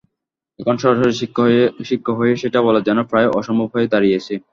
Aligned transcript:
এখন 0.59 0.75
সরাসরি 0.81 1.13
শিক্ষক 1.89 2.15
হয়ে 2.19 2.33
সেটা 2.41 2.59
বলা 2.67 2.81
যেন 2.87 2.97
প্রায় 3.09 3.27
অসম্ভব 3.39 3.67
হয়ে 3.73 3.91
দাঁড়িয়েছে। 3.93 4.33